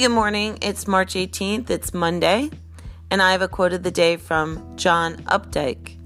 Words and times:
Good 0.00 0.08
morning. 0.08 0.56
It's 0.62 0.88
March 0.88 1.12
18th. 1.12 1.68
It's 1.68 1.92
Monday, 1.92 2.48
and 3.10 3.20
I 3.20 3.32
have 3.32 3.42
a 3.42 3.48
quote 3.48 3.74
of 3.74 3.82
the 3.82 3.90
day 3.90 4.16
from 4.16 4.74
John 4.78 5.16
Updike. 5.24 5.98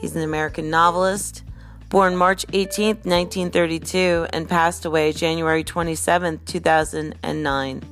He's 0.00 0.16
an 0.16 0.22
American 0.22 0.68
novelist, 0.68 1.44
born 1.90 2.16
March 2.16 2.44
18th, 2.48 3.06
1932, 3.06 4.26
and 4.32 4.48
passed 4.48 4.84
away 4.84 5.12
January 5.12 5.62
27th, 5.62 6.44
2009. 6.44 7.82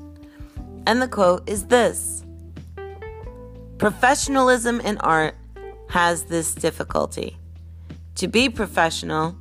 And 0.89 1.01
the 1.01 1.07
quote 1.07 1.49
is 1.49 1.67
this 1.67 2.25
Professionalism 3.79 4.81
in 4.81 4.99
art 4.99 5.37
has 5.91 6.25
this 6.25 6.53
difficulty. 6.53 7.37
To 8.17 8.27
be 8.27 8.49
professional 8.49 9.37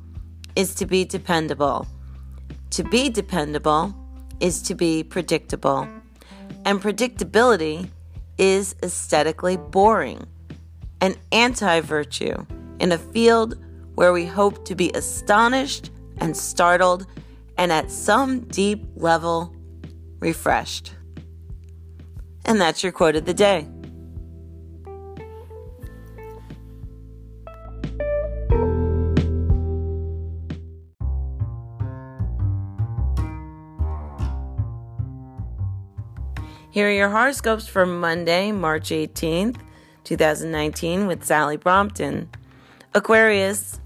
is 0.54 0.76
to 0.76 0.86
be 0.86 1.04
dependable. 1.04 1.88
To 2.70 2.84
be 2.84 3.10
dependable 3.10 3.97
is 4.40 4.62
to 4.62 4.74
be 4.74 5.02
predictable. 5.02 5.88
And 6.64 6.80
predictability 6.80 7.90
is 8.36 8.74
aesthetically 8.82 9.56
boring, 9.56 10.26
an 11.00 11.16
anti 11.32 11.80
virtue 11.80 12.46
in 12.80 12.92
a 12.92 12.98
field 12.98 13.58
where 13.94 14.12
we 14.12 14.26
hope 14.26 14.64
to 14.66 14.74
be 14.74 14.90
astonished 14.94 15.90
and 16.18 16.36
startled 16.36 17.06
and 17.56 17.72
at 17.72 17.90
some 17.90 18.40
deep 18.40 18.84
level 18.96 19.54
refreshed. 20.20 20.94
And 22.44 22.60
that's 22.60 22.82
your 22.82 22.92
quote 22.92 23.16
of 23.16 23.24
the 23.24 23.34
day. 23.34 23.68
Here 36.78 36.86
are 36.86 36.92
your 36.92 37.10
horoscopes 37.10 37.66
for 37.66 37.84
Monday, 37.84 38.52
March 38.52 38.90
18th, 38.90 39.56
2019, 40.04 41.08
with 41.08 41.24
Sally 41.24 41.56
Brompton. 41.56 42.30
Aquarius, 42.94 43.80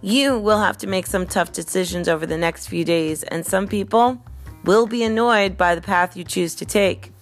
you 0.00 0.38
will 0.38 0.58
have 0.58 0.78
to 0.78 0.86
make 0.86 1.06
some 1.06 1.26
tough 1.26 1.52
decisions 1.52 2.08
over 2.08 2.24
the 2.24 2.38
next 2.38 2.68
few 2.68 2.86
days, 2.86 3.22
and 3.22 3.44
some 3.44 3.68
people 3.68 4.18
will 4.64 4.86
be 4.86 5.02
annoyed 5.02 5.58
by 5.58 5.74
the 5.74 5.82
path 5.82 6.16
you 6.16 6.24
choose 6.24 6.54
to 6.54 6.64
take. 6.64 7.12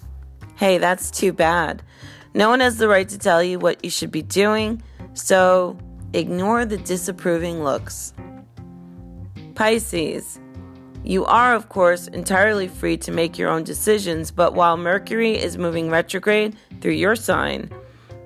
Hey, 0.55 0.79
that's 0.79 1.11
too 1.11 1.33
bad. 1.33 1.83
No 2.33 2.49
one 2.49 2.61
has 2.61 2.77
the 2.77 2.87
right 2.87 3.09
to 3.09 3.19
tell 3.19 3.43
you 3.43 3.59
what 3.59 3.83
you 3.83 3.91
should 3.91 4.13
be 4.13 4.23
doing, 4.23 4.81
so 5.13 5.77
ignore 6.13 6.65
the 6.65 6.79
disapproving 6.79 7.65
looks. 7.65 8.15
Pisces, 9.57 10.39
you 11.05 11.27
are, 11.27 11.55
of 11.55 11.69
course, 11.69 12.09
entirely 12.09 12.67
free 12.67 12.97
to 12.97 13.13
make 13.13 13.39
your 13.39 13.51
own 13.51 13.63
decisions, 13.63 14.31
but 14.31 14.55
while 14.55 14.79
Mercury 14.79 15.37
is 15.37 15.59
moving 15.59 15.91
retrograde 15.91 16.57
through 16.81 16.93
your 16.93 17.15
sign, 17.15 17.71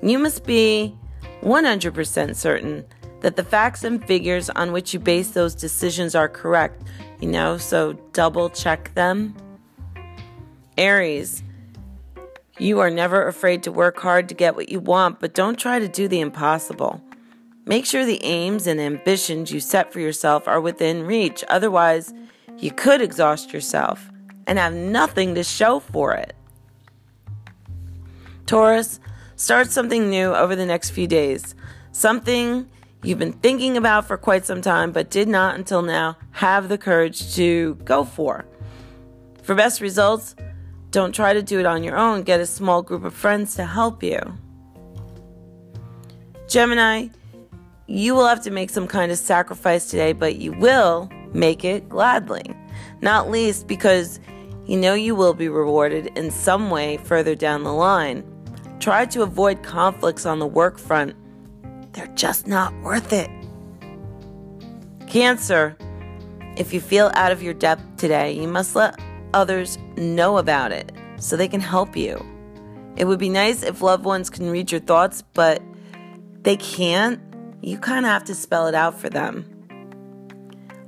you 0.01 0.19
must 0.19 0.45
be 0.45 0.97
100% 1.43 2.37
certain 2.37 2.85
that 3.21 3.35
the 3.35 3.43
facts 3.43 3.83
and 3.83 4.05
figures 4.05 4.49
on 4.51 4.71
which 4.71 4.95
you 4.95 5.01
base 5.01 5.31
those 5.31 5.57
decisions 5.57 6.15
are 6.15 6.29
correct, 6.29 6.85
you 7.21 7.29
know, 7.29 7.59
so 7.59 7.95
double 8.13 8.49
check 8.49 8.95
them. 8.95 9.35
Aries, 10.77 11.43
you 12.59 12.79
are 12.79 12.91
never 12.91 13.27
afraid 13.27 13.65
to 13.65 13.73
work 13.73 13.99
hard 13.99 14.29
to 14.29 14.35
get 14.37 14.55
what 14.55 14.69
you 14.69 14.79
want, 14.79 15.19
but 15.19 15.35
don't 15.35 15.59
try 15.59 15.81
to 15.81 15.89
do 15.89 16.07
the 16.07 16.21
impossible. 16.21 17.03
Make 17.67 17.87
sure 17.87 18.07
the 18.07 18.23
aims 18.23 18.69
and 18.69 18.81
ambitions 18.81 19.51
you 19.51 19.59
set 19.59 19.93
for 19.93 19.99
yourself 19.99 20.47
are 20.47 20.61
within 20.61 21.05
reach, 21.05 21.45
otherwise, 21.49 22.15
you 22.59 22.71
could 22.71 23.01
exhaust 23.01 23.53
yourself 23.53 24.11
and 24.47 24.59
have 24.59 24.75
nothing 24.75 25.35
to 25.35 25.45
show 25.45 25.79
for 25.79 26.15
it. 26.15 26.35
Taurus, 28.47 28.99
start 29.37 29.71
something 29.71 30.09
new 30.09 30.35
over 30.35 30.57
the 30.57 30.67
next 30.67 30.91
few 30.91 31.07
days. 31.07 31.55
Something 31.93 32.69
you've 33.03 33.19
been 33.19 33.33
thinking 33.33 33.77
about 33.77 34.07
for 34.07 34.17
quite 34.17 34.45
some 34.45 34.61
time 34.61 34.91
but 34.91 35.11
did 35.11 35.29
not 35.29 35.55
until 35.55 35.83
now 35.83 36.17
have 36.33 36.69
the 36.69 36.79
courage 36.79 37.35
to 37.37 37.75
go 37.85 38.05
for. 38.05 38.45
For 39.43 39.55
best 39.55 39.81
results, 39.81 40.35
don't 40.91 41.15
try 41.15 41.35
to 41.35 41.43
do 41.43 41.61
it 41.61 41.67
on 41.67 41.85
your 41.85 41.97
own. 41.97 42.23
Get 42.23 42.41
a 42.41 42.47
small 42.47 42.83
group 42.83 43.05
of 43.05 43.15
friends 43.15 43.55
to 43.57 43.67
help 43.67 44.03
you. 44.03 44.21
Gemini, 46.49 47.09
you 47.87 48.15
will 48.15 48.27
have 48.27 48.43
to 48.45 48.51
make 48.51 48.71
some 48.71 48.87
kind 48.87 49.13
of 49.13 49.19
sacrifice 49.19 49.91
today, 49.91 50.13
but 50.13 50.37
you 50.37 50.53
will 50.53 51.11
make 51.35 51.65
it 51.65 51.89
gladly. 51.89 52.55
Not 53.01 53.31
least 53.31 53.67
because 53.67 54.21
you 54.67 54.77
know 54.77 54.95
you 54.95 55.15
will 55.15 55.35
be 55.35 55.49
rewarded 55.49 56.07
in 56.17 56.31
some 56.31 56.71
way 56.71 56.99
further 56.99 57.35
down 57.35 57.65
the 57.65 57.73
line. 57.73 58.25
Try 58.81 59.07
to 59.07 59.23
avoid 59.23 59.63
conflicts 59.63 60.27
on 60.27 60.39
the 60.39 60.47
work 60.47 60.79
front. 60.79 61.15
They're 61.93 62.07
just 62.09 62.47
not 62.47 62.73
worth 62.83 63.13
it. 63.13 63.31
Cancer. 65.07 65.77
If 66.57 66.73
you 66.73 66.81
feel 66.81 67.11
out 67.15 67.33
of 67.33 67.43
your 67.43 67.55
depth 67.55 67.97
today, 67.97 68.33
you 68.33 68.49
must 68.49 68.75
let 68.77 68.99
others 69.33 69.79
know 69.97 70.39
about 70.39 70.73
it 70.73 70.93
so 71.19 71.37
they 71.37 71.49
can 71.49 71.61
help 71.61 71.97
you. 71.97 72.25
It 72.97 73.07
would 73.07 73.19
be 73.19 73.29
nice 73.29 73.63
if 73.63 73.81
loved 73.81 74.05
ones 74.05 74.29
can 74.29 74.51
read 74.51 74.73
your 74.73 74.81
thoughts, 74.81 75.23
but 75.35 75.63
they 76.43 76.57
can't. 76.57 77.21
You 77.63 77.79
kind 77.79 78.05
of 78.05 78.11
have 78.11 78.25
to 78.25 78.35
spell 78.35 78.67
it 78.67 78.75
out 78.75 78.99
for 78.99 79.09
them. 79.09 79.58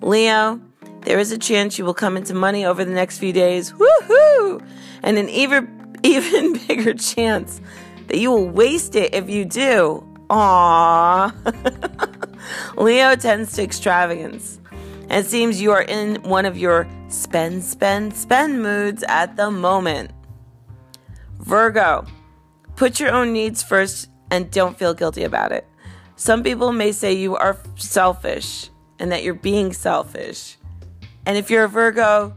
Leo, 0.02 0.60
there 1.02 1.18
is 1.18 1.32
a 1.32 1.38
chance 1.38 1.78
you 1.78 1.84
will 1.84 1.94
come 1.94 2.16
into 2.16 2.34
money 2.34 2.64
over 2.64 2.84
the 2.84 2.92
next 2.92 3.18
few 3.18 3.32
days. 3.32 3.72
Woohoo! 3.72 4.66
And 5.02 5.18
an 5.18 5.28
even, 5.28 5.96
even 6.02 6.58
bigger 6.66 6.94
chance 6.94 7.60
that 8.06 8.18
you 8.18 8.30
will 8.30 8.48
waste 8.48 8.94
it 8.94 9.14
if 9.14 9.28
you 9.28 9.44
do. 9.44 10.06
Aww. 10.28 11.34
Leo 12.76 13.16
tends 13.16 13.52
to 13.54 13.62
extravagance. 13.62 14.60
And 15.08 15.24
it 15.24 15.28
seems 15.28 15.60
you 15.60 15.72
are 15.72 15.82
in 15.82 16.22
one 16.22 16.46
of 16.46 16.56
your 16.56 16.88
spend, 17.08 17.64
spend, 17.64 18.16
spend 18.16 18.62
moods 18.62 19.02
at 19.08 19.36
the 19.36 19.50
moment. 19.50 20.12
Virgo, 21.40 22.06
put 22.76 23.00
your 23.00 23.10
own 23.10 23.32
needs 23.32 23.62
first 23.62 24.08
and 24.30 24.50
don't 24.50 24.78
feel 24.78 24.94
guilty 24.94 25.24
about 25.24 25.52
it. 25.52 25.66
Some 26.16 26.42
people 26.42 26.70
may 26.72 26.92
say 26.92 27.12
you 27.12 27.34
are 27.36 27.58
selfish 27.76 28.70
and 29.00 29.10
that 29.10 29.24
you're 29.24 29.34
being 29.34 29.72
selfish. 29.72 30.56
And 31.26 31.36
if 31.36 31.50
you're 31.50 31.64
a 31.64 31.68
Virgo, 31.68 32.36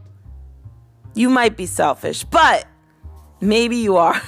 you 1.14 1.30
might 1.30 1.56
be 1.56 1.66
selfish, 1.66 2.24
but 2.24 2.66
maybe 3.40 3.76
you 3.76 3.96
are. 3.96 4.20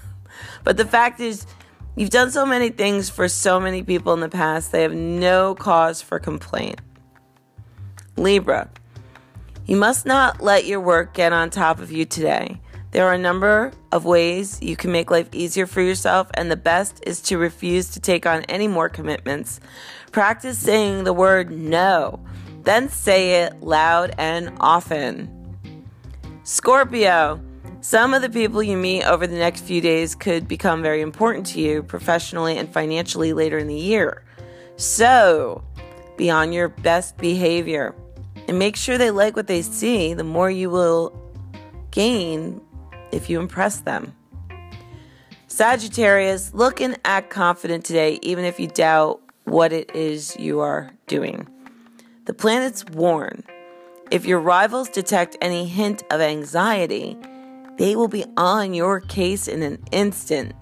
but 0.64 0.76
the 0.76 0.84
fact 0.84 1.20
is, 1.20 1.46
you've 1.94 2.10
done 2.10 2.30
so 2.30 2.44
many 2.44 2.70
things 2.70 3.10
for 3.10 3.28
so 3.28 3.60
many 3.60 3.82
people 3.82 4.14
in 4.14 4.20
the 4.20 4.28
past, 4.28 4.72
they 4.72 4.82
have 4.82 4.94
no 4.94 5.54
cause 5.54 6.02
for 6.02 6.18
complaint. 6.18 6.80
Libra, 8.16 8.70
you 9.66 9.76
must 9.76 10.06
not 10.06 10.40
let 10.40 10.64
your 10.64 10.80
work 10.80 11.14
get 11.14 11.32
on 11.32 11.50
top 11.50 11.78
of 11.78 11.92
you 11.92 12.04
today. 12.04 12.60
There 12.94 13.08
are 13.08 13.14
a 13.14 13.18
number 13.18 13.72
of 13.90 14.04
ways 14.04 14.62
you 14.62 14.76
can 14.76 14.92
make 14.92 15.10
life 15.10 15.28
easier 15.32 15.66
for 15.66 15.80
yourself, 15.80 16.30
and 16.34 16.48
the 16.48 16.56
best 16.56 17.02
is 17.04 17.20
to 17.22 17.38
refuse 17.38 17.90
to 17.90 18.00
take 18.00 18.24
on 18.24 18.42
any 18.42 18.68
more 18.68 18.88
commitments. 18.88 19.58
Practice 20.12 20.60
saying 20.60 21.02
the 21.02 21.12
word 21.12 21.50
no, 21.50 22.24
then 22.62 22.88
say 22.88 23.42
it 23.42 23.60
loud 23.60 24.14
and 24.16 24.52
often. 24.60 25.28
Scorpio, 26.44 27.40
some 27.80 28.14
of 28.14 28.22
the 28.22 28.30
people 28.30 28.62
you 28.62 28.76
meet 28.76 29.02
over 29.02 29.26
the 29.26 29.38
next 29.38 29.62
few 29.62 29.80
days 29.80 30.14
could 30.14 30.46
become 30.46 30.80
very 30.80 31.00
important 31.00 31.46
to 31.46 31.60
you 31.60 31.82
professionally 31.82 32.56
and 32.58 32.72
financially 32.72 33.32
later 33.32 33.58
in 33.58 33.66
the 33.66 33.74
year. 33.74 34.22
So, 34.76 35.64
be 36.16 36.30
on 36.30 36.52
your 36.52 36.68
best 36.68 37.18
behavior 37.18 37.92
and 38.46 38.56
make 38.56 38.76
sure 38.76 38.98
they 38.98 39.10
like 39.10 39.34
what 39.34 39.48
they 39.48 39.62
see, 39.62 40.14
the 40.14 40.22
more 40.22 40.48
you 40.48 40.70
will 40.70 41.12
gain 41.90 42.60
if 43.14 43.30
you 43.30 43.40
impress 43.40 43.80
them. 43.80 44.14
Sagittarius, 45.46 46.52
look 46.52 46.80
and 46.80 46.98
act 47.04 47.30
confident 47.30 47.84
today, 47.84 48.18
even 48.22 48.44
if 48.44 48.58
you 48.58 48.66
doubt 48.66 49.20
what 49.44 49.72
it 49.72 49.94
is 49.94 50.36
you 50.36 50.60
are 50.60 50.90
doing. 51.06 51.46
The 52.24 52.34
planets 52.34 52.84
warn 52.86 53.44
if 54.10 54.26
your 54.26 54.40
rivals 54.40 54.88
detect 54.88 55.36
any 55.40 55.66
hint 55.66 56.02
of 56.10 56.20
anxiety, 56.20 57.16
they 57.78 57.96
will 57.96 58.08
be 58.08 58.24
on 58.36 58.74
your 58.74 59.00
case 59.00 59.48
in 59.48 59.62
an 59.62 59.82
instant. 59.92 60.52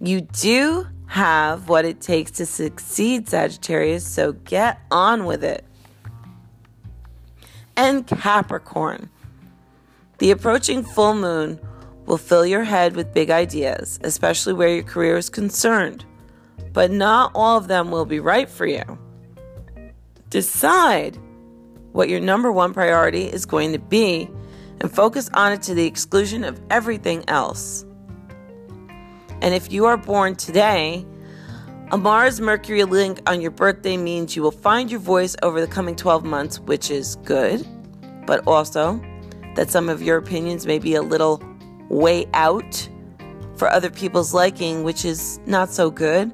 You 0.00 0.20
do 0.20 0.86
have 1.06 1.68
what 1.68 1.84
it 1.84 2.00
takes 2.00 2.30
to 2.32 2.46
succeed, 2.46 3.28
Sagittarius, 3.28 4.06
so 4.06 4.32
get 4.32 4.80
on 4.90 5.24
with 5.24 5.44
it. 5.44 5.64
And 7.76 8.06
Capricorn. 8.06 9.10
The 10.22 10.30
approaching 10.30 10.84
full 10.84 11.14
moon 11.16 11.58
will 12.06 12.16
fill 12.16 12.46
your 12.46 12.62
head 12.62 12.94
with 12.94 13.12
big 13.12 13.28
ideas, 13.28 13.98
especially 14.04 14.52
where 14.52 14.68
your 14.68 14.84
career 14.84 15.16
is 15.16 15.28
concerned. 15.28 16.04
But 16.72 16.92
not 16.92 17.32
all 17.34 17.58
of 17.58 17.66
them 17.66 17.90
will 17.90 18.04
be 18.04 18.20
right 18.20 18.48
for 18.48 18.64
you. 18.64 18.84
Decide 20.30 21.18
what 21.90 22.08
your 22.08 22.20
number 22.20 22.52
one 22.52 22.72
priority 22.72 23.24
is 23.24 23.44
going 23.44 23.72
to 23.72 23.80
be 23.80 24.30
and 24.80 24.94
focus 24.94 25.28
on 25.34 25.54
it 25.54 25.62
to 25.62 25.74
the 25.74 25.86
exclusion 25.86 26.44
of 26.44 26.60
everything 26.70 27.24
else. 27.26 27.84
And 29.40 29.52
if 29.52 29.72
you 29.72 29.86
are 29.86 29.96
born 29.96 30.36
today, 30.36 31.04
a 31.90 31.98
Mars 31.98 32.40
Mercury 32.40 32.84
link 32.84 33.28
on 33.28 33.40
your 33.40 33.50
birthday 33.50 33.96
means 33.96 34.36
you 34.36 34.42
will 34.42 34.52
find 34.52 34.88
your 34.88 35.00
voice 35.00 35.34
over 35.42 35.60
the 35.60 35.66
coming 35.66 35.96
12 35.96 36.22
months, 36.22 36.60
which 36.60 36.92
is 36.92 37.16
good, 37.24 37.66
but 38.24 38.46
also 38.46 39.02
that 39.54 39.70
some 39.70 39.88
of 39.88 40.02
your 40.02 40.16
opinions 40.16 40.66
may 40.66 40.78
be 40.78 40.94
a 40.94 41.02
little 41.02 41.42
way 41.88 42.26
out 42.34 42.88
for 43.56 43.68
other 43.68 43.90
people's 43.90 44.32
liking, 44.34 44.82
which 44.82 45.04
is 45.04 45.38
not 45.46 45.70
so 45.70 45.90
good. 45.90 46.32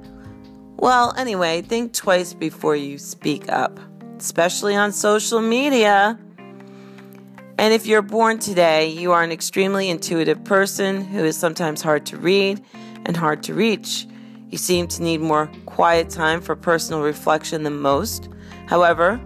Well, 0.76 1.12
anyway, 1.16 1.62
think 1.62 1.92
twice 1.92 2.32
before 2.32 2.76
you 2.76 2.98
speak 2.98 3.50
up, 3.50 3.78
especially 4.18 4.76
on 4.76 4.92
social 4.92 5.42
media. 5.42 6.18
And 7.58 7.74
if 7.74 7.86
you're 7.86 8.02
born 8.02 8.38
today, 8.38 8.88
you 8.88 9.10
are 9.10 9.24
an 9.24 9.32
extremely 9.32 9.90
intuitive 9.90 10.44
person 10.44 11.02
who 11.02 11.24
is 11.24 11.36
sometimes 11.36 11.82
hard 11.82 12.06
to 12.06 12.16
read 12.16 12.62
and 13.04 13.16
hard 13.16 13.42
to 13.44 13.54
reach. 13.54 14.06
You 14.50 14.56
seem 14.56 14.86
to 14.88 15.02
need 15.02 15.20
more 15.20 15.50
quiet 15.66 16.08
time 16.08 16.40
for 16.40 16.54
personal 16.54 17.02
reflection 17.02 17.64
than 17.64 17.80
most. 17.80 18.28
However, 18.66 19.16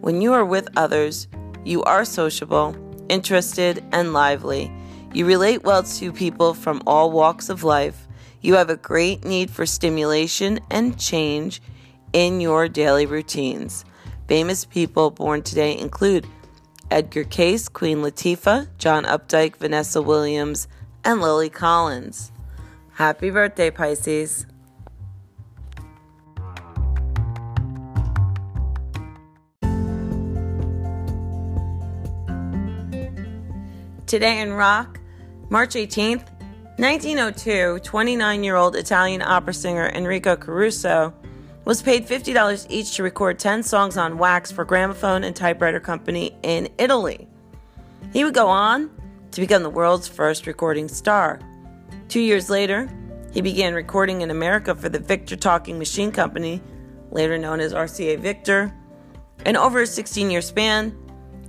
when 0.00 0.22
you 0.22 0.32
are 0.32 0.44
with 0.44 0.68
others, 0.76 1.26
you 1.64 1.82
are 1.82 2.04
sociable, 2.04 2.76
interested, 3.08 3.84
and 3.92 4.12
lively. 4.12 4.72
You 5.12 5.26
relate 5.26 5.62
well 5.62 5.82
to 5.82 6.12
people 6.12 6.54
from 6.54 6.82
all 6.86 7.10
walks 7.10 7.48
of 7.48 7.64
life. 7.64 8.06
You 8.40 8.54
have 8.54 8.70
a 8.70 8.76
great 8.76 9.24
need 9.24 9.50
for 9.50 9.66
stimulation 9.66 10.60
and 10.70 10.98
change 10.98 11.60
in 12.12 12.40
your 12.40 12.68
daily 12.68 13.06
routines. 13.06 13.84
Famous 14.28 14.64
people 14.64 15.10
born 15.10 15.42
today 15.42 15.76
include 15.78 16.26
Edgar 16.90 17.24
Cayce, 17.24 17.68
Queen 17.68 17.98
Latifah, 17.98 18.68
John 18.78 19.04
Updike, 19.04 19.56
Vanessa 19.56 20.02
Williams, 20.02 20.68
and 21.04 21.20
Lily 21.20 21.50
Collins. 21.50 22.32
Happy 22.92 23.30
birthday, 23.30 23.70
Pisces. 23.70 24.46
Today 34.12 34.42
in 34.42 34.52
rock, 34.52 35.00
March 35.48 35.70
18th, 35.70 36.28
1902, 36.76 37.78
29 37.82 38.44
year 38.44 38.56
old 38.56 38.76
Italian 38.76 39.22
opera 39.22 39.54
singer 39.54 39.88
Enrico 39.88 40.36
Caruso 40.36 41.14
was 41.64 41.80
paid 41.80 42.06
$50 42.06 42.66
each 42.68 42.94
to 42.96 43.02
record 43.02 43.38
10 43.38 43.62
songs 43.62 43.96
on 43.96 44.18
wax 44.18 44.52
for 44.52 44.66
Gramophone 44.66 45.24
and 45.24 45.34
Typewriter 45.34 45.80
Company 45.80 46.36
in 46.42 46.68
Italy. 46.76 47.26
He 48.12 48.22
would 48.22 48.34
go 48.34 48.48
on 48.48 48.90
to 49.30 49.40
become 49.40 49.62
the 49.62 49.70
world's 49.70 50.08
first 50.08 50.46
recording 50.46 50.88
star. 50.88 51.40
Two 52.08 52.20
years 52.20 52.50
later, 52.50 52.90
he 53.32 53.40
began 53.40 53.72
recording 53.72 54.20
in 54.20 54.30
America 54.30 54.74
for 54.74 54.90
the 54.90 54.98
Victor 54.98 55.36
Talking 55.36 55.78
Machine 55.78 56.12
Company, 56.12 56.60
later 57.12 57.38
known 57.38 57.60
as 57.60 57.72
RCA 57.72 58.18
Victor. 58.18 58.74
And 59.46 59.56
over 59.56 59.80
a 59.80 59.86
16 59.86 60.30
year 60.30 60.42
span, 60.42 61.01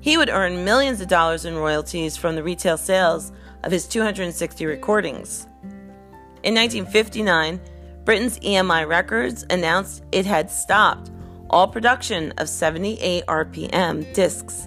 he 0.03 0.17
would 0.17 0.27
earn 0.27 0.65
millions 0.65 0.99
of 0.99 1.07
dollars 1.07 1.45
in 1.45 1.55
royalties 1.55 2.17
from 2.17 2.35
the 2.35 2.43
retail 2.43 2.75
sales 2.75 3.31
of 3.63 3.71
his 3.71 3.87
260 3.87 4.65
recordings. 4.65 5.47
In 6.43 6.53
1959, 6.55 7.61
Britain's 8.03 8.37
EMI 8.39 8.85
Records 8.85 9.45
announced 9.49 10.03
it 10.11 10.25
had 10.25 10.51
stopped 10.51 11.09
all 11.49 11.69
production 11.69 12.33
of 12.37 12.49
78 12.49 13.25
RPM 13.27 14.13
discs. 14.13 14.65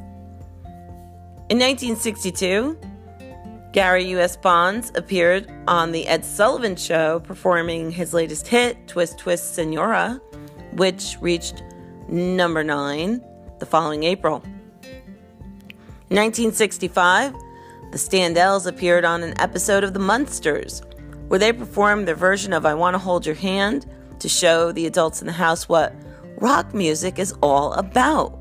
In 1.51 1.59
1962, 1.59 2.79
Gary 3.75 4.07
U.S. 4.13 4.39
Bonds 4.39 4.91
appeared 4.95 5.53
on 5.69 5.93
The 5.93 6.07
Ed 6.07 6.25
Sullivan 6.25 6.77
Show 6.77 7.21
performing 7.21 7.91
his 7.91 8.15
latest 8.15 8.49
hit, 8.49 8.89
Twist 8.89 9.19
Twist 9.19 9.55
Senora, 9.55 10.19
which 10.73 11.19
reached 11.21 11.63
number 12.09 12.65
nine 12.65 13.23
the 13.59 13.67
following 13.67 14.03
April. 14.05 14.43
In 16.09 16.19
1965, 16.19 17.33
the 17.91 17.99
Standells 17.99 18.69
appeared 18.69 19.05
on 19.05 19.25
an 19.25 19.35
episode 19.41 19.83
of 19.83 19.93
The 19.93 19.99
Munsters 19.99 20.81
where 21.27 21.41
they 21.41 21.53
performed 21.53 22.07
their 22.07 22.15
version 22.15 22.53
of 22.53 22.65
I 22.65 22.75
Want 22.75 22.95
to 22.95 22.99
Hold 22.99 23.27
Your 23.27 23.35
Hand 23.35 23.87
to 24.21 24.29
show 24.29 24.71
the 24.71 24.87
adults 24.87 25.21
in 25.21 25.27
the 25.27 25.33
house 25.33 25.69
what 25.69 25.93
rock 26.37 26.73
music 26.73 27.19
is 27.19 27.35
all 27.43 27.73
about. 27.73 28.35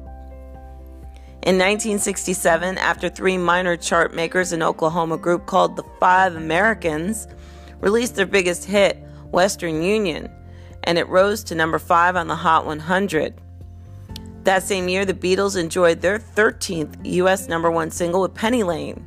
In 1.41 1.57
1967, 1.57 2.77
after 2.77 3.09
three 3.09 3.35
minor 3.35 3.75
chart 3.75 4.13
makers, 4.13 4.53
in 4.53 4.61
Oklahoma 4.61 5.17
group 5.17 5.47
called 5.47 5.75
the 5.75 5.83
Five 5.99 6.35
Americans 6.35 7.27
released 7.79 8.15
their 8.15 8.27
biggest 8.27 8.65
hit, 8.65 8.97
Western 9.31 9.81
Union, 9.81 10.29
and 10.83 10.99
it 10.99 11.07
rose 11.09 11.43
to 11.45 11.55
number 11.55 11.79
five 11.79 12.15
on 12.15 12.27
the 12.27 12.35
Hot 12.35 12.67
100. 12.67 13.41
That 14.45 14.61
same 14.61 14.87
year, 14.87 15.05
the 15.05 15.13
Beatles 15.15 15.59
enjoyed 15.59 16.01
their 16.01 16.19
13th 16.19 17.03
U.S. 17.03 17.47
number 17.47 17.71
one 17.71 17.89
single 17.89 18.21
with 18.21 18.35
Penny 18.35 18.61
Lane. 18.61 19.03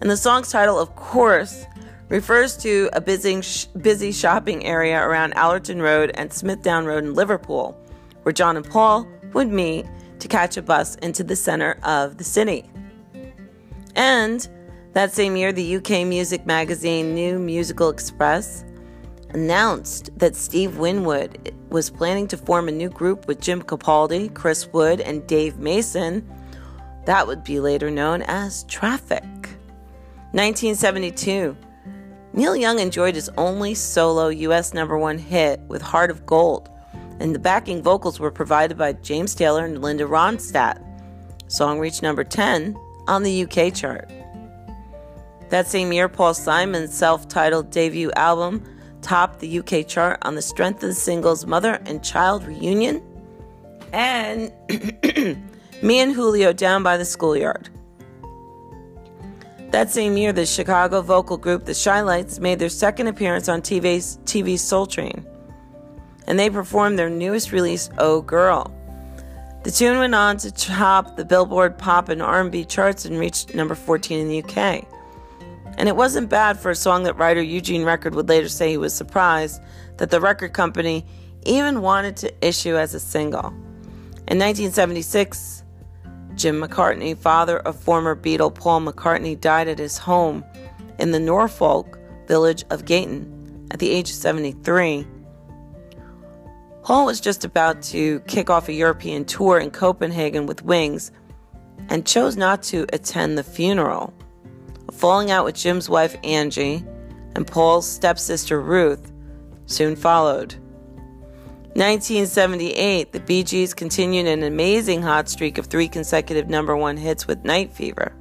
And 0.00 0.10
the 0.10 0.16
song's 0.16 0.50
title, 0.50 0.78
of 0.78 0.96
course, 0.96 1.66
refers 2.08 2.56
to 2.58 2.88
a 2.94 3.00
busy, 3.00 3.42
busy 3.78 4.12
shopping 4.12 4.64
area 4.64 4.98
around 4.98 5.34
Allerton 5.34 5.82
Road 5.82 6.10
and 6.14 6.30
Smithdown 6.30 6.86
Road 6.86 7.04
in 7.04 7.12
Liverpool, 7.12 7.78
where 8.22 8.32
John 8.32 8.56
and 8.56 8.68
Paul 8.68 9.06
would 9.34 9.48
meet 9.48 9.84
to 10.20 10.26
catch 10.26 10.56
a 10.56 10.62
bus 10.62 10.94
into 10.96 11.22
the 11.22 11.36
center 11.36 11.78
of 11.82 12.16
the 12.16 12.24
city. 12.24 12.70
And 13.94 14.48
that 14.94 15.12
same 15.12 15.36
year, 15.36 15.52
the 15.52 15.76
UK 15.76 16.06
music 16.06 16.46
magazine 16.46 17.14
New 17.14 17.38
Musical 17.38 17.90
Express 17.90 18.64
announced 19.34 20.10
that 20.18 20.36
Steve 20.36 20.78
Winwood 20.78 21.54
was 21.70 21.90
planning 21.90 22.28
to 22.28 22.36
form 22.36 22.68
a 22.68 22.72
new 22.72 22.88
group 22.88 23.26
with 23.26 23.40
Jim 23.40 23.62
Capaldi, 23.62 24.32
Chris 24.34 24.66
Wood, 24.72 25.00
and 25.00 25.26
Dave 25.26 25.58
Mason. 25.58 26.28
That 27.06 27.26
would 27.26 27.42
be 27.42 27.60
later 27.60 27.90
known 27.90 28.22
as 28.22 28.64
Traffic. 28.64 29.22
1972. 30.32 31.56
Neil 32.34 32.56
Young 32.56 32.78
enjoyed 32.78 33.14
his 33.14 33.28
only 33.36 33.74
solo 33.74 34.28
US 34.28 34.72
number 34.72 34.96
one 34.96 35.18
hit 35.18 35.60
with 35.68 35.82
Heart 35.82 36.10
of 36.10 36.24
Gold, 36.24 36.70
and 37.20 37.34
the 37.34 37.38
backing 37.38 37.82
vocals 37.82 38.18
were 38.18 38.30
provided 38.30 38.78
by 38.78 38.94
James 38.94 39.34
Taylor 39.34 39.64
and 39.64 39.82
Linda 39.82 40.04
Ronstadt. 40.04 40.82
Song 41.48 41.78
reached 41.78 42.02
number 42.02 42.24
10 42.24 42.74
on 43.08 43.22
the 43.22 43.44
UK 43.44 43.74
chart. 43.74 44.10
That 45.50 45.66
same 45.66 45.92
year, 45.92 46.08
Paul 46.08 46.32
Simon's 46.32 46.94
self 46.94 47.28
titled 47.28 47.70
debut 47.70 48.10
album 48.12 48.64
topped 49.02 49.40
the 49.40 49.58
UK 49.58 49.86
chart 49.86 50.18
on 50.22 50.34
the 50.34 50.42
strength 50.42 50.82
of 50.82 50.88
the 50.88 50.94
singles 50.94 51.44
Mother 51.46 51.80
and 51.86 52.02
Child 52.02 52.44
Reunion 52.44 53.02
and 53.92 54.52
Me 55.82 55.98
and 55.98 56.12
Julio 56.12 56.52
Down 56.52 56.82
by 56.82 56.96
the 56.96 57.04
Schoolyard. 57.04 57.68
That 59.70 59.90
same 59.90 60.16
year, 60.16 60.32
the 60.32 60.46
Chicago 60.46 61.00
vocal 61.00 61.36
group 61.36 61.64
The 61.64 61.74
Chi-Lites 61.74 62.38
made 62.38 62.58
their 62.58 62.68
second 62.68 63.06
appearance 63.06 63.48
on 63.48 63.62
TV's, 63.62 64.18
TV's 64.24 64.60
Soul 64.60 64.86
Train, 64.86 65.26
and 66.26 66.38
they 66.38 66.50
performed 66.50 66.98
their 66.98 67.10
newest 67.10 67.52
release, 67.52 67.90
Oh 67.98 68.20
Girl. 68.20 68.72
The 69.64 69.70
tune 69.70 69.98
went 69.98 70.14
on 70.14 70.36
to 70.38 70.50
top 70.50 71.16
the 71.16 71.24
Billboard 71.24 71.78
Pop 71.78 72.08
and 72.08 72.20
R&B 72.20 72.64
charts 72.66 73.04
and 73.04 73.18
reached 73.18 73.54
number 73.54 73.74
14 73.74 74.18
in 74.18 74.28
the 74.28 74.42
UK. 74.42 74.84
And 75.78 75.88
it 75.88 75.96
wasn't 75.96 76.28
bad 76.28 76.58
for 76.58 76.70
a 76.70 76.76
song 76.76 77.04
that 77.04 77.16
writer 77.16 77.42
Eugene 77.42 77.84
Record 77.84 78.14
would 78.14 78.28
later 78.28 78.48
say 78.48 78.70
he 78.70 78.76
was 78.76 78.94
surprised 78.94 79.60
that 79.96 80.10
the 80.10 80.20
record 80.20 80.52
company 80.52 81.06
even 81.44 81.80
wanted 81.80 82.16
to 82.18 82.46
issue 82.46 82.76
as 82.76 82.94
a 82.94 83.00
single. 83.00 83.46
In 84.28 84.38
1976, 84.38 85.64
Jim 86.34 86.60
McCartney, 86.60 87.16
father 87.16 87.58
of 87.58 87.76
former 87.76 88.14
Beatle 88.16 88.54
Paul 88.54 88.82
McCartney, 88.82 89.38
died 89.38 89.68
at 89.68 89.78
his 89.78 89.98
home 89.98 90.44
in 90.98 91.10
the 91.10 91.20
Norfolk 91.20 91.98
village 92.26 92.64
of 92.70 92.84
Gayton 92.84 93.68
at 93.70 93.78
the 93.78 93.90
age 93.90 94.10
of 94.10 94.16
73. 94.16 95.06
Paul 96.82 97.06
was 97.06 97.20
just 97.20 97.44
about 97.44 97.82
to 97.82 98.20
kick 98.20 98.50
off 98.50 98.68
a 98.68 98.72
European 98.72 99.24
tour 99.24 99.58
in 99.58 99.70
Copenhagen 99.70 100.46
with 100.46 100.64
Wings 100.64 101.12
and 101.88 102.06
chose 102.06 102.36
not 102.36 102.62
to 102.64 102.86
attend 102.92 103.36
the 103.36 103.44
funeral. 103.44 104.12
Falling 104.92 105.30
out 105.30 105.44
with 105.44 105.56
Jim's 105.56 105.88
wife 105.88 106.16
Angie 106.22 106.84
and 107.34 107.46
Paul's 107.46 107.88
stepsister 107.88 108.60
Ruth 108.60 109.12
soon 109.66 109.96
followed. 109.96 110.54
1978, 111.74 113.12
the 113.12 113.20
Bee 113.20 113.42
Gees 113.42 113.72
continued 113.72 114.26
an 114.26 114.42
amazing 114.42 115.00
hot 115.00 115.28
streak 115.28 115.56
of 115.56 115.66
three 115.66 115.88
consecutive 115.88 116.50
number 116.50 116.76
one 116.76 116.98
hits 116.98 117.26
with 117.26 117.44
Night 117.44 117.72
Fever. 117.72 118.12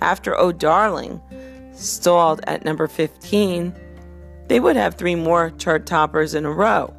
After 0.00 0.36
Oh 0.36 0.52
Darling 0.52 1.20
stalled 1.72 2.40
at 2.46 2.64
number 2.64 2.86
15, 2.86 3.74
they 4.46 4.60
would 4.60 4.76
have 4.76 4.94
three 4.94 5.16
more 5.16 5.50
chart 5.50 5.86
toppers 5.86 6.34
in 6.34 6.44
a 6.44 6.52
row. 6.52 6.94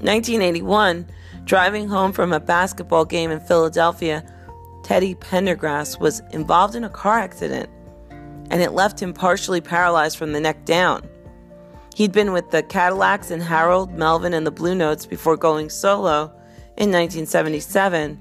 1981, 0.00 1.06
driving 1.44 1.88
home 1.88 2.12
from 2.12 2.32
a 2.32 2.40
basketball 2.40 3.04
game 3.04 3.30
in 3.30 3.38
Philadelphia, 3.38 4.24
Teddy 4.82 5.14
Pendergrass, 5.14 6.00
was 6.00 6.20
involved 6.32 6.74
in 6.74 6.84
a 6.84 6.90
car 6.90 7.18
accident 7.18 7.68
and 8.52 8.60
it 8.60 8.72
left 8.72 9.00
him 9.00 9.14
partially 9.14 9.62
paralyzed 9.62 10.18
from 10.18 10.32
the 10.32 10.40
neck 10.40 10.64
down. 10.66 11.08
He'd 11.94 12.12
been 12.12 12.32
with 12.32 12.50
the 12.50 12.62
Cadillacs 12.62 13.30
and 13.30 13.42
Harold, 13.42 13.92
Melvin, 13.94 14.34
and 14.34 14.46
the 14.46 14.50
Blue 14.50 14.74
Notes 14.74 15.06
before 15.06 15.38
going 15.38 15.70
solo 15.70 16.24
in 16.76 16.90
1977, 16.90 18.18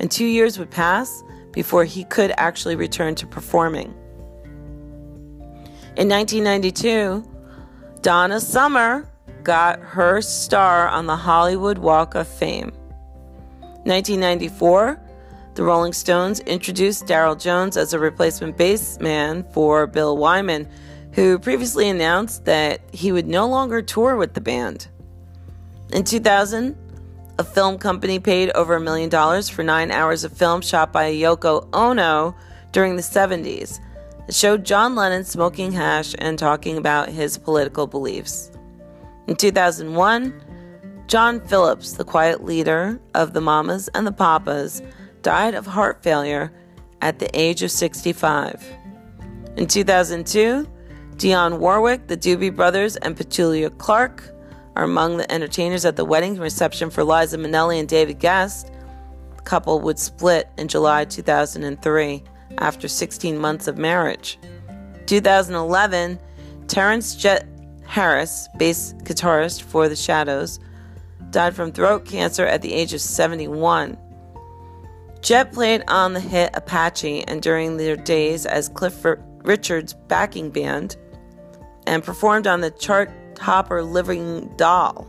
and 0.00 0.10
two 0.10 0.24
years 0.24 0.58
would 0.58 0.70
pass 0.70 1.22
before 1.52 1.84
he 1.84 2.04
could 2.04 2.32
actually 2.38 2.76
return 2.76 3.14
to 3.14 3.26
performing. 3.26 3.94
In 5.96 6.08
1992, 6.08 7.22
Donna 8.00 8.40
Summer 8.40 9.06
got 9.42 9.80
her 9.80 10.22
star 10.22 10.88
on 10.88 11.06
the 11.06 11.16
Hollywood 11.16 11.78
Walk 11.78 12.14
of 12.14 12.26
Fame. 12.26 12.72
1994, 13.84 15.00
the 15.56 15.64
Rolling 15.64 15.94
Stones 15.94 16.40
introduced 16.40 17.06
Darryl 17.06 17.40
Jones 17.40 17.78
as 17.78 17.94
a 17.94 17.98
replacement 17.98 18.58
bassman 18.58 19.50
for 19.54 19.86
Bill 19.86 20.18
Wyman, 20.18 20.68
who 21.12 21.38
previously 21.38 21.88
announced 21.88 22.44
that 22.44 22.82
he 22.92 23.10
would 23.10 23.26
no 23.26 23.48
longer 23.48 23.80
tour 23.80 24.16
with 24.16 24.34
the 24.34 24.40
band. 24.42 24.88
In 25.92 26.04
2000, 26.04 26.76
a 27.38 27.44
film 27.44 27.78
company 27.78 28.18
paid 28.18 28.50
over 28.50 28.76
a 28.76 28.80
million 28.80 29.08
dollars 29.08 29.48
for 29.48 29.62
nine 29.62 29.90
hours 29.90 30.24
of 30.24 30.36
film 30.36 30.60
shot 30.60 30.92
by 30.92 31.10
Yoko 31.10 31.66
Ono 31.72 32.36
during 32.72 32.96
the 32.96 33.02
70s. 33.02 33.80
It 34.28 34.34
showed 34.34 34.66
John 34.66 34.94
Lennon 34.94 35.24
smoking 35.24 35.72
hash 35.72 36.14
and 36.18 36.38
talking 36.38 36.76
about 36.76 37.08
his 37.08 37.38
political 37.38 37.86
beliefs. 37.86 38.50
In 39.26 39.36
2001, 39.36 40.34
John 41.06 41.40
Phillips, 41.40 41.92
the 41.92 42.04
quiet 42.04 42.44
leader 42.44 43.00
of 43.14 43.32
the 43.32 43.40
Mamas 43.40 43.88
and 43.94 44.06
the 44.06 44.12
Papas, 44.12 44.82
died 45.26 45.56
of 45.56 45.66
heart 45.66 46.04
failure 46.04 46.52
at 47.02 47.18
the 47.18 47.28
age 47.36 47.60
of 47.64 47.70
65. 47.72 48.64
In 49.56 49.66
2002, 49.66 50.64
Dionne 51.16 51.58
Warwick, 51.58 52.06
the 52.06 52.16
Doobie 52.16 52.54
Brothers, 52.54 52.94
and 52.98 53.16
Petula 53.16 53.76
Clark 53.76 54.22
are 54.76 54.84
among 54.84 55.16
the 55.16 55.32
entertainers 55.32 55.84
at 55.84 55.96
the 55.96 56.04
wedding 56.04 56.38
reception 56.38 56.90
for 56.90 57.02
Liza 57.02 57.38
Minnelli 57.38 57.80
and 57.80 57.88
David 57.88 58.20
Gest. 58.20 58.70
The 59.36 59.42
couple 59.42 59.80
would 59.80 59.98
split 59.98 60.48
in 60.58 60.68
July 60.68 61.04
2003 61.04 62.22
after 62.58 62.86
16 62.86 63.36
months 63.36 63.66
of 63.66 63.76
marriage. 63.76 64.38
2011, 65.06 66.20
Terence 66.68 67.16
Jet 67.16 67.48
Harris, 67.84 68.46
bass 68.58 68.94
guitarist 69.02 69.62
for 69.62 69.88
The 69.88 69.96
Shadows, 69.96 70.60
died 71.30 71.56
from 71.56 71.72
throat 71.72 72.04
cancer 72.04 72.46
at 72.46 72.62
the 72.62 72.72
age 72.72 72.94
of 72.94 73.00
71. 73.00 73.98
Jet 75.26 75.52
played 75.52 75.82
on 75.88 76.12
the 76.12 76.20
hit 76.20 76.50
Apache 76.54 77.24
and 77.24 77.42
during 77.42 77.78
their 77.78 77.96
days 77.96 78.46
as 78.46 78.68
Cliff 78.68 79.04
Richard's 79.42 79.92
backing 79.92 80.50
band 80.50 80.94
and 81.84 82.04
performed 82.04 82.46
on 82.46 82.60
the 82.60 82.70
chart 82.70 83.10
topper 83.34 83.82
Living 83.82 84.48
Doll. 84.56 85.04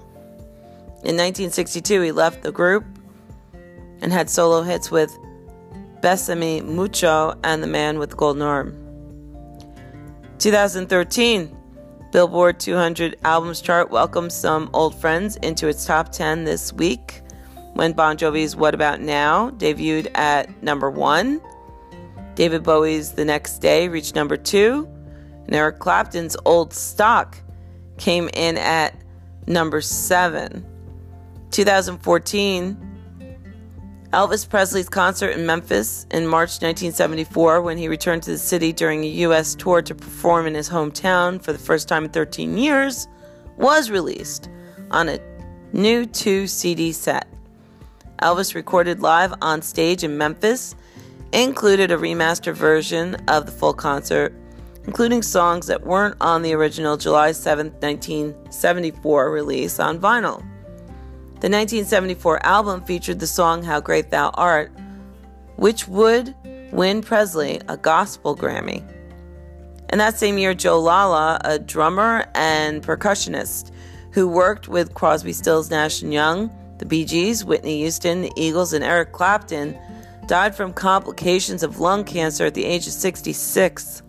In 1.04 1.16
1962, 1.18 2.02
he 2.02 2.12
left 2.12 2.42
the 2.42 2.52
group 2.52 2.84
and 4.02 4.12
had 4.12 4.28
solo 4.28 4.64
hits 4.64 4.90
with 4.90 5.16
Besame 6.02 6.66
Mucho 6.66 7.38
and 7.44 7.62
The 7.62 7.68
Man 7.68 8.00
with 8.00 8.10
the 8.10 8.16
Golden 8.16 8.42
Arm. 8.42 8.74
2013, 10.40 11.56
Billboard 12.12 12.60
200 12.60 13.20
Albums 13.24 13.62
Chart 13.62 13.92
welcomes 13.92 14.34
some 14.34 14.72
old 14.74 15.00
friends 15.00 15.36
into 15.36 15.68
its 15.68 15.86
top 15.86 16.12
10 16.12 16.44
this 16.44 16.74
week 16.74 17.22
when 17.78 17.94
Bon 17.94 18.18
Jovi's 18.18 18.56
What 18.56 18.74
About 18.74 19.02
Now 19.02 19.52
debuted 19.52 20.10
at 20.16 20.64
number 20.64 20.90
one. 20.90 21.40
David 22.34 22.64
Bowie's 22.64 23.12
The 23.12 23.24
Next 23.24 23.60
Day 23.60 23.88
reached 23.88 24.16
number 24.16 24.36
two. 24.36 24.90
And 25.46 25.54
Eric 25.54 25.78
Clapton's 25.78 26.36
Old 26.44 26.74
Sock 26.74 27.38
came 28.00 28.32
in 28.34 28.58
at 28.58 29.00
number 29.46 29.80
seven. 29.82 30.66
2014, 31.52 32.76
Elvis 34.12 34.50
Presley's 34.50 34.90
concert 34.90 35.30
in 35.30 35.46
Memphis 35.46 36.08
in 36.10 36.26
March 36.26 36.60
1974, 36.62 37.62
when 37.62 37.78
he 37.78 37.88
returned 37.88 38.24
to 38.24 38.32
the 38.32 38.40
city 38.40 38.74
during 38.74 39.04
a 39.04 39.08
U.S. 39.08 39.54
tour 39.54 39.84
to 39.84 39.94
perform 39.94 40.48
in 40.48 40.56
his 40.56 40.68
hometown 40.68 41.40
for 41.40 41.54
the 41.54 41.60
first 41.60 41.88
time 41.88 42.06
in 42.06 42.10
13 42.10 42.58
years, 42.58 43.08
was 43.56 43.92
released 43.92 44.50
on 44.90 45.10
a 45.10 45.20
new 45.74 46.08
2 46.08 46.48
CD 46.48 46.92
set. 46.92 47.28
Elvis 48.22 48.56
recorded 48.56 49.02
live 49.02 49.34
on 49.42 49.62
stage 49.62 50.04
in 50.04 50.18
Memphis, 50.18 50.76
included 51.34 51.92
a 51.92 51.98
remastered 51.98 52.56
version 52.56 53.16
of 53.28 53.46
the 53.46 53.52
full 53.52 53.74
concert 53.74 54.34
including 54.88 55.22
songs 55.22 55.68
that 55.68 55.86
weren't 55.86 56.16
on 56.22 56.42
the 56.42 56.54
original 56.54 56.98
July 56.98 57.34
7, 57.34 57.68
1974 57.68 59.30
release 59.30 59.80
on 59.80 60.00
vinyl. 60.00 60.40
The 61.42 61.50
1974 61.50 62.44
album 62.46 62.84
featured 62.84 63.20
the 63.20 63.28
song 63.28 63.62
How 63.62 63.82
Great 63.82 64.10
Thou 64.10 64.30
Art, 64.30 64.72
which 65.58 65.88
would 65.88 66.34
win 66.72 67.02
Presley 67.02 67.62
a 67.68 67.78
gospel 67.78 68.36
Grammy. 68.36 68.82
And 69.90 70.02
that 70.02 70.18
same 70.18 70.38
year, 70.38 70.54
Joe 70.54 70.80
Lala, 70.80 71.40
a 71.44 71.60
drummer 71.60 72.26
and 72.34 72.82
percussionist 72.82 73.72
who 74.12 74.28
worked 74.28 74.68
with 74.68 74.94
Crosby, 74.94 75.34
Stills, 75.34 75.70
Nash 75.70 76.02
and 76.02 76.14
Young, 76.14 76.50
the 76.80 76.86
Bee 76.86 77.06
Gees, 77.06 77.44
Whitney 77.44 77.80
Houston, 77.80 78.22
the 78.22 78.32
Eagles, 78.36 78.74
and 78.74 78.84
Eric 78.84 79.12
Clapton, 79.12 79.78
died 80.28 80.56
from 80.56 80.74
complications 80.74 81.64
of 81.64 81.80
lung 81.80 82.04
cancer 82.04 82.46
at 82.46 82.54
the 82.54 82.66
age 82.66 82.86
of 82.88 82.94
66. 82.94 84.04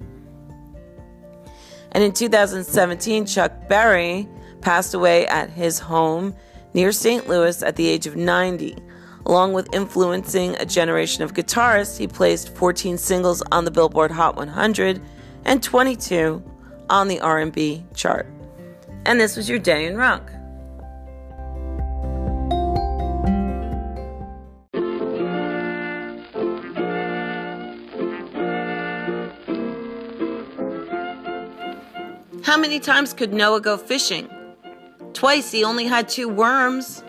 And 1.93 2.05
in 2.05 2.13
2017, 2.13 3.27
Chuck 3.27 3.53
Berry 3.69 4.29
passed 4.61 4.95
away 4.95 5.27
at 5.27 5.51
his 5.51 5.79
home 5.79 6.35
near 6.75 6.93
St. 6.93 7.29
Louis 7.29 7.63
at 7.63 7.77
the 7.77 7.87
age 7.87 8.07
of 8.07 8.17
90. 8.17 8.77
Along 9.27 9.53
with 9.53 9.73
influencing 9.75 10.57
a 10.57 10.65
generation 10.65 11.23
of 11.23 11.35
guitarists, 11.35 11.99
he 11.99 12.07
placed 12.07 12.55
14 12.57 12.99
singles 12.99 13.43
on 13.53 13.65
the 13.65 13.71
Billboard 13.71 14.11
Hot 14.11 14.37
100 14.37 15.01
and 15.45 15.63
22 15.63 16.43
on 16.91 17.09
the 17.09 17.21
R&B 17.21 17.85
chart. 17.95 18.27
And 19.05 19.21
this 19.21 19.37
was 19.37 19.49
your 19.49 19.59
day 19.59 19.87
in 19.87 19.97
rock. 19.97 20.31
How 32.49 32.57
many 32.57 32.81
times 32.81 33.13
could 33.13 33.35
Noah 33.35 33.61
go 33.61 33.77
fishing? 33.77 34.27
Twice 35.13 35.53
he 35.53 35.65
only 35.65 35.85
had 35.85 36.09
two 36.09 36.31
worms. 36.31 37.05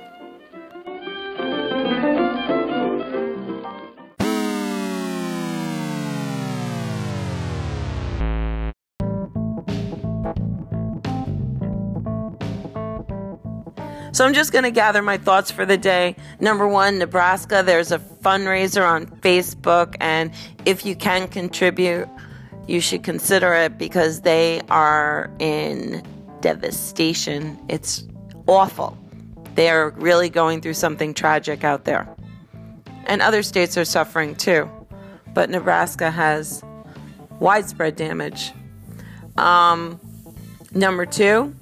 So 14.12 14.26
I'm 14.26 14.34
just 14.34 14.52
going 14.52 14.64
to 14.64 14.72
gather 14.72 15.02
my 15.02 15.18
thoughts 15.18 15.50
for 15.50 15.66
the 15.66 15.78
day. 15.78 16.18
Number 16.42 16.68
one, 16.68 17.00
Nebraska, 17.00 17.64
there's 17.66 17.94
a 17.94 18.00
fundraiser 18.00 18.86
on 18.86 19.06
Facebook, 19.06 19.96
and 20.02 20.32
if 20.66 20.86
you 20.86 20.98
can 20.98 21.30
contribute, 21.30 22.10
you 22.70 22.80
should 22.80 23.04
consider 23.04 23.54
it 23.54 23.78
because 23.78 24.22
they 24.22 24.62
are 24.70 25.32
in 25.40 26.04
devastation. 26.42 27.58
It's 27.68 28.08
awful. 28.48 28.98
They're 29.56 29.90
really 29.98 30.30
going 30.30 30.62
through 30.62 30.76
something 30.76 31.14
tragic 31.14 31.64
out 31.64 31.86
there. 31.86 32.08
And 33.08 33.22
other 33.22 33.42
states 33.42 33.76
are 33.78 33.86
suffering 33.86 34.36
too. 34.36 34.70
But 35.34 35.50
Nebraska 35.50 36.12
has 36.12 36.64
widespread 37.40 37.96
damage. 37.96 38.52
Um, 39.38 40.00
number 40.72 41.06
two, 41.06 41.56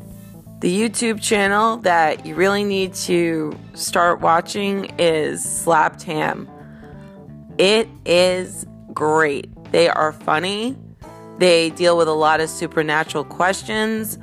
the 0.60 0.76
YouTube 0.76 1.22
channel 1.22 1.78
that 1.78 2.26
you 2.26 2.36
really 2.36 2.64
need 2.64 2.94
to 2.96 3.58
start 3.76 4.20
watching 4.20 4.86
is 5.00 5.44
Slapped 5.44 6.04
Ham. 6.04 6.50
It 7.58 7.88
is 8.06 8.66
great. 8.94 9.50
They 9.72 9.88
are 9.88 10.12
funny. 10.12 10.76
They 11.38 11.70
deal 11.72 11.98
with 11.98 12.08
a 12.08 12.14
lot 12.14 12.42
of 12.42 12.50
supernatural 12.50 13.24
questions 13.24 14.18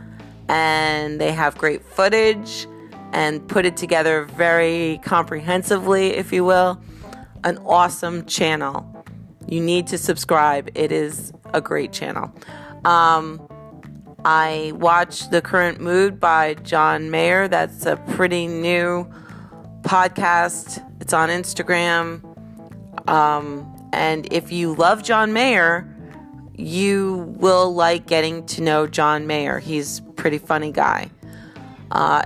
and 0.48 1.20
they 1.20 1.32
have 1.32 1.56
great 1.56 1.84
footage 1.84 2.66
and 3.12 3.46
put 3.48 3.64
it 3.64 3.76
together 3.76 4.24
very 4.24 5.00
comprehensively, 5.04 6.10
if 6.10 6.32
you 6.32 6.44
will. 6.44 6.80
An 7.44 7.58
awesome 7.58 8.26
channel. 8.26 9.04
You 9.46 9.60
need 9.60 9.86
to 9.88 9.98
subscribe. 9.98 10.70
It 10.74 10.90
is 10.90 11.32
a 11.52 11.60
great 11.60 11.92
channel. 11.92 12.32
Um, 12.84 13.46
I 14.24 14.72
watched 14.74 15.30
The 15.30 15.42
Current 15.42 15.80
Mood 15.80 16.18
by 16.18 16.54
John 16.54 17.10
Mayer. 17.10 17.46
That's 17.46 17.86
a 17.86 17.96
pretty 17.96 18.46
new 18.48 19.06
podcast. 19.82 20.82
It's 21.00 21.12
on 21.12 21.28
Instagram. 21.28 22.22
Um, 23.08 23.70
and 23.92 24.30
if 24.32 24.50
you 24.50 24.74
love 24.74 25.02
John 25.02 25.32
Mayer, 25.32 25.93
you 26.56 27.34
will 27.38 27.74
like 27.74 28.06
getting 28.06 28.46
to 28.46 28.62
know 28.62 28.86
John 28.86 29.26
Mayer. 29.26 29.58
He's 29.58 29.98
a 29.98 30.02
pretty 30.02 30.38
funny 30.38 30.72
guy. 30.72 31.10
Uh, 31.90 32.22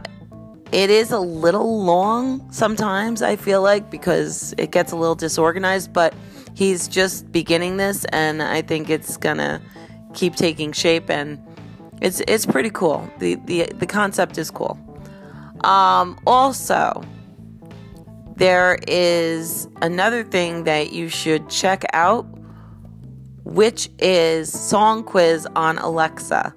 it 0.71 0.91
is 0.91 1.13
a 1.13 1.19
little 1.19 1.83
long 1.83 2.51
sometimes, 2.53 3.23
I 3.23 3.37
feel 3.37 3.63
like, 3.63 3.91
because 3.91 4.55
it 4.59 4.71
gets 4.71 4.93
a 4.93 4.97
little 4.97 5.15
disorganized, 5.15 5.93
but 5.93 6.15
he's 6.55 6.89
just 6.89 7.31
beginning 7.33 7.79
this, 7.79 8.05
and 8.07 8.43
I 8.43 8.63
think 8.63 8.91
it's 8.91 9.17
gonna 9.17 9.63
keep 10.13 10.37
taking 10.37 10.73
shape, 10.73 11.09
and 11.09 11.41
it's 12.03 12.21
it's 12.29 12.45
pretty 12.45 12.71
cool. 12.71 13.09
The 13.19 13.37
the 13.47 13.65
the 13.79 13.87
concept 13.87 14.37
is 14.37 14.51
cool. 14.51 14.79
Um, 15.65 16.21
also, 16.27 17.03
there 18.37 18.79
is 18.87 19.69
another 19.81 20.23
thing 20.23 20.65
that 20.65 20.93
you 20.93 21.09
should 21.09 21.49
check 21.49 21.85
out, 21.93 22.27
which 23.49 23.89
is 23.99 24.53
Song 24.53 25.03
Quiz 25.03 25.47
on 25.57 25.79
Alexa. 25.79 26.55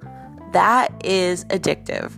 That 0.52 1.04
is 1.04 1.44
addictive. 1.46 2.12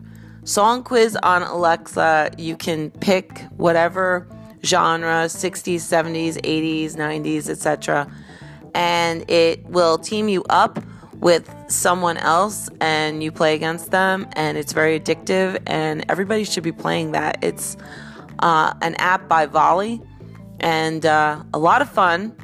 Song 0.45 0.83
quiz 0.83 1.17
on 1.23 1.43
Alexa, 1.43 2.33
you 2.37 2.55
can 2.55 2.91
pick 2.91 3.39
whatever 3.57 4.29
genre 4.63 5.25
60s, 5.25 5.77
70s, 5.77 6.35
80s, 6.43 6.97
90s, 6.97 7.49
etc. 7.49 8.11
And 8.75 9.29
it 9.31 9.65
will 9.65 9.97
team 9.97 10.29
you 10.29 10.45
up 10.51 10.85
with 11.15 11.49
someone 11.69 12.19
else 12.19 12.69
and 12.83 13.23
you 13.23 13.33
play 13.33 13.55
against 13.55 13.91
them, 13.91 14.27
and 14.35 14.59
it's 14.59 14.75
very 14.75 15.01
addictive. 15.01 15.63
And 15.67 16.05
everybody 16.11 16.45
should 16.45 16.63
be 16.65 16.73
playing 16.73 17.13
that. 17.13 17.39
It's 17.41 17.79
uh, 18.41 18.75
an 18.83 18.97
app 18.97 19.29
by 19.29 19.47
Volley 19.47 20.03
and 20.61 21.07
uh, 21.07 21.43
a 21.55 21.59
lot 21.59 21.81
of 21.81 21.89
fun. 21.89 22.37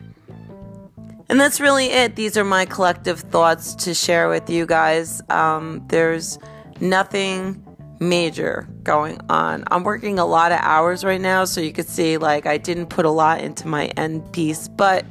And 1.31 1.41
that's 1.41 1.61
really 1.61 1.87
it. 1.87 2.17
These 2.17 2.37
are 2.37 2.43
my 2.43 2.65
collective 2.65 3.21
thoughts 3.21 3.77
to 3.77 3.95
share 3.95 4.29
with 4.29 4.51
you 4.51 4.67
guys. 4.67 5.23
Um, 5.31 5.85
there's 5.87 6.41
nothing 6.81 7.65
major 8.01 8.69
going 8.83 9.21
on. 9.31 9.63
I'm 9.71 9.85
working 9.85 10.19
a 10.19 10.27
lot 10.27 10.51
of 10.51 10.59
hours 10.61 11.05
right 11.05 11.21
now, 11.21 11.45
so 11.45 11.61
you 11.61 11.73
could 11.73 11.89
see 11.89 12.17
like 12.17 12.47
I 12.47 12.59
didn't 12.59 12.87
put 12.87 13.05
a 13.05 13.11
lot 13.11 13.43
into 13.43 13.69
my 13.69 13.87
end 13.97 14.33
piece, 14.33 14.67
but 14.67 15.07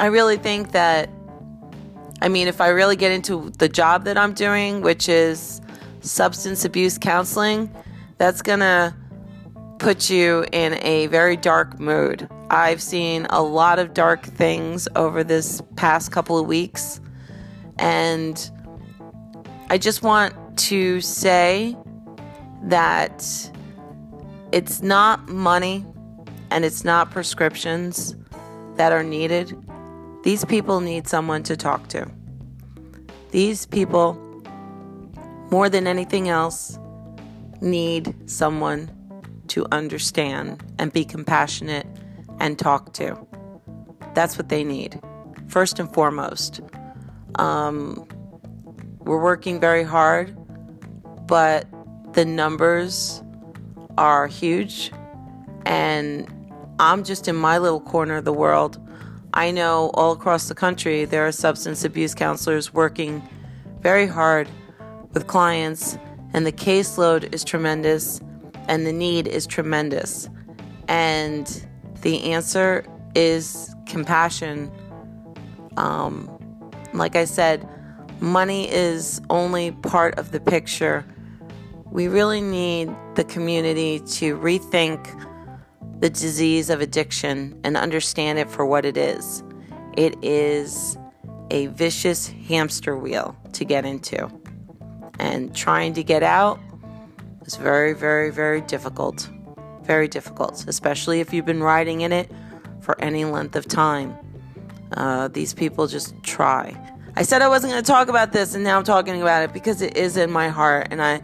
I 0.00 0.06
really 0.06 0.38
think 0.38 0.72
that 0.72 1.10
I 2.22 2.28
mean, 2.28 2.48
if 2.48 2.62
I 2.62 2.68
really 2.68 2.96
get 2.96 3.12
into 3.12 3.50
the 3.58 3.68
job 3.68 4.04
that 4.04 4.16
I'm 4.16 4.32
doing, 4.32 4.80
which 4.80 5.06
is 5.06 5.60
substance 6.00 6.64
abuse 6.64 6.96
counseling, 6.96 7.70
that's 8.16 8.40
going 8.40 8.60
to 8.60 8.96
put 9.78 10.08
you 10.08 10.46
in 10.50 10.82
a 10.82 11.08
very 11.08 11.36
dark 11.36 11.78
mood. 11.78 12.26
I've 12.50 12.80
seen 12.80 13.26
a 13.30 13.42
lot 13.42 13.78
of 13.78 13.92
dark 13.92 14.24
things 14.24 14.86
over 14.94 15.24
this 15.24 15.60
past 15.74 16.12
couple 16.12 16.38
of 16.38 16.46
weeks, 16.46 17.00
and 17.78 18.50
I 19.68 19.78
just 19.78 20.02
want 20.02 20.34
to 20.58 21.00
say 21.00 21.76
that 22.64 23.50
it's 24.52 24.80
not 24.80 25.28
money 25.28 25.84
and 26.50 26.64
it's 26.64 26.84
not 26.84 27.10
prescriptions 27.10 28.14
that 28.76 28.92
are 28.92 29.02
needed. 29.02 29.56
These 30.22 30.44
people 30.44 30.80
need 30.80 31.08
someone 31.08 31.42
to 31.44 31.56
talk 31.56 31.88
to. 31.88 32.10
These 33.32 33.66
people, 33.66 34.14
more 35.50 35.68
than 35.68 35.86
anything 35.86 36.28
else, 36.28 36.78
need 37.60 38.14
someone 38.30 38.90
to 39.48 39.66
understand 39.72 40.62
and 40.78 40.92
be 40.92 41.04
compassionate 41.04 41.86
and 42.40 42.58
talk 42.58 42.92
to. 42.94 43.16
That's 44.14 44.38
what 44.38 44.48
they 44.48 44.64
need, 44.64 45.00
first 45.48 45.78
and 45.78 45.92
foremost. 45.92 46.60
Um, 47.36 48.06
we're 49.00 49.22
working 49.22 49.60
very 49.60 49.84
hard, 49.84 50.36
but 51.26 51.66
the 52.12 52.24
numbers 52.24 53.22
are 53.98 54.26
huge 54.26 54.90
and 55.66 56.32
I'm 56.78 57.04
just 57.04 57.26
in 57.28 57.36
my 57.36 57.58
little 57.58 57.80
corner 57.80 58.16
of 58.16 58.24
the 58.24 58.32
world. 58.32 58.80
I 59.34 59.50
know 59.50 59.90
all 59.94 60.12
across 60.12 60.48
the 60.48 60.54
country 60.54 61.04
there 61.04 61.26
are 61.26 61.32
substance 61.32 61.84
abuse 61.84 62.14
counselors 62.14 62.72
working 62.72 63.22
very 63.80 64.06
hard 64.06 64.48
with 65.12 65.26
clients, 65.26 65.98
and 66.32 66.46
the 66.46 66.52
caseload 66.52 67.34
is 67.34 67.44
tremendous 67.44 68.20
and 68.68 68.86
the 68.86 68.92
need 68.92 69.26
is 69.26 69.46
tremendous. 69.46 70.28
And 70.88 71.65
the 72.06 72.22
answer 72.30 72.86
is 73.16 73.74
compassion. 73.84 74.70
Um, 75.76 76.30
like 76.94 77.16
I 77.16 77.24
said, 77.24 77.68
money 78.20 78.70
is 78.70 79.20
only 79.28 79.72
part 79.72 80.16
of 80.16 80.30
the 80.30 80.38
picture 80.38 81.04
we 81.90 82.06
really 82.06 82.40
need 82.40 82.94
the 83.16 83.24
community 83.24 83.98
to 84.18 84.36
rethink 84.38 85.00
the 85.98 86.08
disease 86.08 86.70
of 86.70 86.80
addiction 86.80 87.58
and 87.64 87.76
understand 87.76 88.38
it 88.38 88.48
for 88.48 88.64
what 88.64 88.84
it 88.84 88.96
is. 88.96 89.42
It 89.96 90.14
is 90.22 90.96
a 91.50 91.66
vicious 91.68 92.28
hamster 92.28 92.96
wheel 92.96 93.36
to 93.54 93.64
get 93.64 93.84
into. 93.84 94.30
And 95.18 95.56
trying 95.56 95.94
to 95.94 96.04
get 96.04 96.22
out 96.22 96.60
is 97.46 97.56
very, 97.56 97.94
very, 97.94 98.30
very 98.30 98.60
difficult. 98.60 99.28
Very 99.86 100.08
difficult, 100.08 100.64
especially 100.66 101.20
if 101.20 101.32
you've 101.32 101.46
been 101.46 101.62
riding 101.62 102.00
in 102.00 102.12
it 102.12 102.30
for 102.80 103.00
any 103.00 103.24
length 103.24 103.54
of 103.56 103.66
time. 103.66 104.16
Uh, 104.92 105.28
these 105.28 105.54
people 105.54 105.86
just 105.86 106.14
try. 106.22 106.76
I 107.16 107.22
said 107.22 107.40
I 107.40 107.48
wasn't 107.48 107.72
going 107.72 107.82
to 107.82 107.86
talk 107.86 108.08
about 108.08 108.32
this, 108.32 108.54
and 108.54 108.64
now 108.64 108.76
I'm 108.76 108.84
talking 108.84 109.22
about 109.22 109.42
it 109.42 109.52
because 109.52 109.80
it 109.82 109.96
is 109.96 110.16
in 110.16 110.30
my 110.30 110.48
heart, 110.48 110.88
and 110.90 111.00
I 111.00 111.22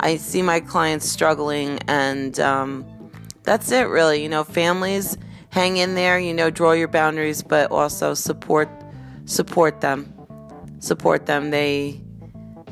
I 0.00 0.16
see 0.16 0.42
my 0.42 0.60
clients 0.60 1.08
struggling, 1.08 1.78
and 1.86 2.38
um, 2.40 2.84
that's 3.42 3.70
it, 3.70 3.88
really. 3.88 4.22
You 4.22 4.28
know, 4.28 4.42
families 4.42 5.16
hang 5.50 5.76
in 5.76 5.94
there. 5.94 6.18
You 6.18 6.34
know, 6.34 6.50
draw 6.50 6.72
your 6.72 6.88
boundaries, 6.88 7.42
but 7.42 7.70
also 7.70 8.14
support 8.14 8.68
support 9.26 9.80
them. 9.80 10.12
Support 10.80 11.26
them. 11.26 11.50
They 11.50 12.00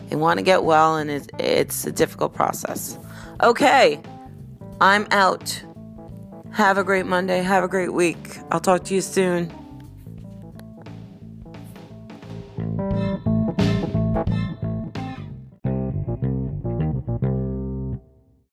they 0.09 0.16
want 0.16 0.38
to 0.38 0.42
get 0.44 0.64
well, 0.64 0.96
and 0.96 1.11
it, 1.11 1.31
it's 1.38 1.87
a 1.87 1.92
difficult 1.92 2.35
process. 2.35 2.99
Okay, 3.42 4.01
I'm 4.81 5.07
out. 5.11 5.62
Have 6.53 6.79
a 6.79 6.85
great 6.85 7.07
Monday. 7.07 7.43
Have 7.43 7.65
a 7.65 7.69
great 7.69 7.93
week. 7.93 8.39
I'll 8.51 8.61
talk 8.61 8.85
to 8.85 8.95
you 8.95 9.01
soon. 9.01 9.53